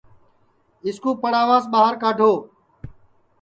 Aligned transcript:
اِس 0.85 0.97
کُو 1.03 1.09
پڑاواس 1.21 1.63
ٻہار 1.71 1.93
کڈؔو 2.01 2.31